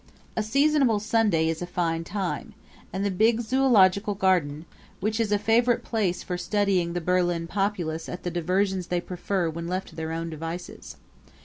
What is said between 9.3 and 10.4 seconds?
when left to their own